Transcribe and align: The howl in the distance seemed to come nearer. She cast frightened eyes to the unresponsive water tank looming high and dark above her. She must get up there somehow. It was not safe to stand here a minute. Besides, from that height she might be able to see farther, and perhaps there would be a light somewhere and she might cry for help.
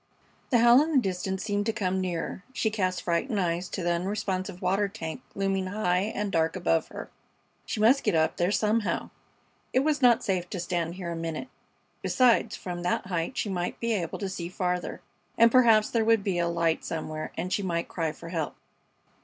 The 0.49 0.57
howl 0.57 0.81
in 0.81 0.93
the 0.93 0.97
distance 0.97 1.43
seemed 1.43 1.67
to 1.67 1.71
come 1.73 2.01
nearer. 2.01 2.43
She 2.53 2.71
cast 2.71 3.03
frightened 3.03 3.39
eyes 3.39 3.69
to 3.69 3.83
the 3.83 3.91
unresponsive 3.91 4.59
water 4.59 4.87
tank 4.89 5.21
looming 5.35 5.67
high 5.67 6.11
and 6.15 6.31
dark 6.31 6.55
above 6.55 6.87
her. 6.87 7.11
She 7.67 7.79
must 7.79 8.01
get 8.03 8.15
up 8.15 8.37
there 8.37 8.49
somehow. 8.51 9.11
It 9.73 9.81
was 9.81 10.01
not 10.01 10.23
safe 10.23 10.49
to 10.49 10.59
stand 10.59 10.95
here 10.95 11.11
a 11.11 11.15
minute. 11.15 11.49
Besides, 12.01 12.55
from 12.55 12.81
that 12.81 13.05
height 13.05 13.37
she 13.37 13.47
might 13.49 13.79
be 13.79 13.93
able 13.93 14.17
to 14.17 14.27
see 14.27 14.49
farther, 14.49 15.01
and 15.37 15.51
perhaps 15.51 15.91
there 15.91 16.03
would 16.03 16.23
be 16.23 16.39
a 16.39 16.47
light 16.47 16.83
somewhere 16.83 17.31
and 17.37 17.53
she 17.53 17.61
might 17.61 17.87
cry 17.87 18.11
for 18.11 18.29
help. 18.29 18.55